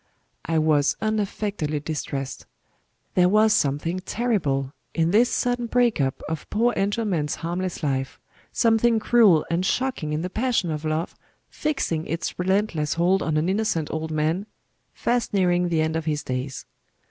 [0.45, 2.47] I was unaffectedly distressed.
[3.13, 8.19] There was something terrible in this sudden break up of poor Engelman's harmless life
[8.51, 11.13] something cruel and shocking in the passion of love
[11.49, 14.47] fixing its relentless hold on an innocent old man,
[14.91, 16.65] fast nearing the end of his days.